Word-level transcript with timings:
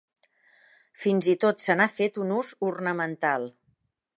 Fins 1.03 1.27
i 1.35 1.35
tot 1.45 1.61
se 1.65 1.75
n'ha 1.81 1.87
fet 1.99 2.17
un 2.25 2.33
ús 2.39 2.51
ornamental. 2.71 3.47